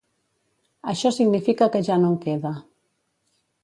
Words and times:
Això 0.93 1.13
significa 1.19 1.69
que 1.77 1.85
ja 1.91 2.01
no 2.03 2.13
en 2.13 2.19
queda. 2.27 2.57